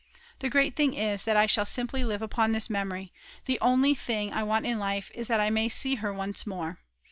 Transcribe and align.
The 0.39 0.49
great 0.49 0.75
thing 0.75 0.95
is 0.95 1.25
that 1.25 1.37
I 1.37 1.45
shall 1.45 1.63
simply 1.63 2.03
live 2.03 2.23
upon 2.23 2.53
this 2.53 2.71
memory, 2.71 3.13
and 3.37 3.41
the 3.45 3.59
only 3.61 3.93
thing 3.93 4.33
I 4.33 4.41
want 4.41 4.65
in 4.65 4.79
life 4.79 5.11
is 5.13 5.27
that 5.27 5.39
I 5.39 5.51
may 5.51 5.69
see 5.69 5.93
her 6.01 6.11
once 6.11 6.47
more. 6.47 6.79